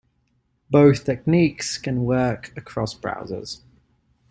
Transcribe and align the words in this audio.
Both 0.71 1.05
techniques 1.05 1.77
can 1.77 2.03
work 2.05 2.53
across 2.57 2.95
browsers. 2.95 3.61